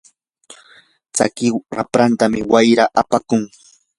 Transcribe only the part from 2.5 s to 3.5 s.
wayra apakun.